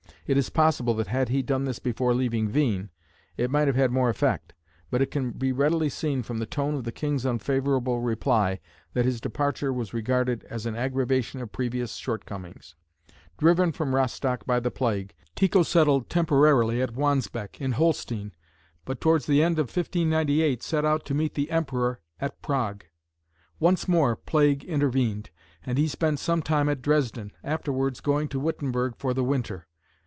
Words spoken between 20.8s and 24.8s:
out to meet the Emperor at Prague. Once more plague